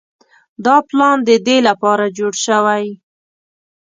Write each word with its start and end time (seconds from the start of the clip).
دا 0.65 0.75
پلان 0.89 1.17
د 1.27 1.31
دې 1.45 1.57
لپاره 1.67 2.05
جوړ 2.17 2.33
شوی. 2.45 2.85